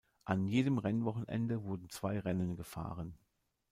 An 0.25 0.47
jedem 0.47 0.79
Rennwochenende 0.79 1.63
wurden 1.63 1.91
zwei 1.91 2.19
Rennen 2.19 2.55
gefahren. 2.57 3.13